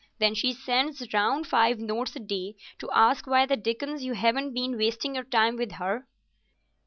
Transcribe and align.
Then 0.17 0.33
she 0.33 0.51
sends 0.51 1.13
round 1.13 1.45
five 1.45 1.77
notes 1.77 2.15
a 2.15 2.19
day 2.19 2.55
to 2.79 2.89
ask 2.91 3.27
why 3.27 3.45
the 3.45 3.55
dickens 3.55 4.03
you 4.03 4.13
haven't 4.13 4.51
been 4.51 4.75
wasting 4.75 5.13
your 5.13 5.25
time 5.25 5.57
with 5.57 5.73
her." 5.73 6.07